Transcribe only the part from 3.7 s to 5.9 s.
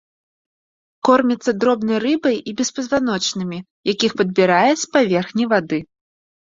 якіх падбірае з паверхні вады.